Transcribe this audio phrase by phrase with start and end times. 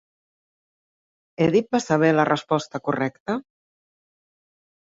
[1.47, 3.37] Èdip va saber la resposta correcta?